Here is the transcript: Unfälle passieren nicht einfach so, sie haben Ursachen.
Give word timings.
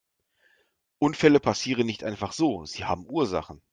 Unfälle 0.97 1.39
passieren 1.39 1.85
nicht 1.85 2.03
einfach 2.03 2.31
so, 2.33 2.65
sie 2.65 2.85
haben 2.85 3.05
Ursachen. 3.07 3.61